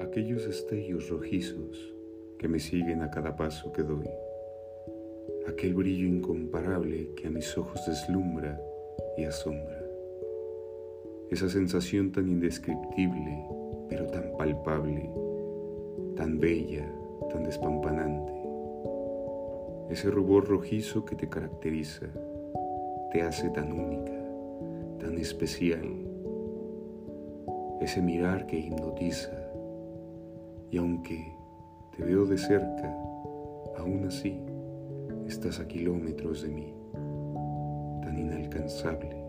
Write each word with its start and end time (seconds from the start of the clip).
aquellos 0.00 0.46
destellos 0.46 1.08
rojizos 1.08 1.94
que 2.38 2.48
me 2.48 2.58
siguen 2.58 3.02
a 3.02 3.10
cada 3.10 3.36
paso 3.36 3.72
que 3.72 3.82
doy, 3.82 4.08
aquel 5.46 5.74
brillo 5.74 6.06
incomparable 6.06 7.10
que 7.16 7.28
a 7.28 7.30
mis 7.30 7.56
ojos 7.56 7.80
deslumbra 7.86 8.60
y 9.16 9.24
asombra, 9.24 9.82
esa 11.30 11.48
sensación 11.48 12.12
tan 12.12 12.28
indescriptible 12.28 13.44
pero 13.88 14.06
tan 14.06 14.36
palpable, 14.36 15.10
tan 16.16 16.40
bella, 16.40 16.90
tan 17.30 17.44
despampanante, 17.44 18.32
ese 19.90 20.10
rubor 20.10 20.48
rojizo 20.48 21.04
que 21.04 21.14
te 21.14 21.28
caracteriza, 21.28 22.06
te 23.12 23.22
hace 23.22 23.50
tan 23.50 23.72
única, 23.72 24.18
tan 24.98 25.18
especial, 25.18 25.84
ese 27.80 28.02
mirar 28.02 28.46
que 28.46 28.58
hipnotiza, 28.58 29.53
y 30.74 30.76
aunque 30.76 31.32
te 31.96 32.02
veo 32.02 32.26
de 32.26 32.36
cerca, 32.36 32.92
aún 33.78 34.06
así 34.08 34.40
estás 35.24 35.60
a 35.60 35.68
kilómetros 35.68 36.42
de 36.42 36.48
mí, 36.48 36.74
tan 38.02 38.18
inalcanzable. 38.18 39.24